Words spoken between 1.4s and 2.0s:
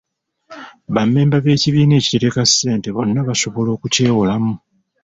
b'ekibiina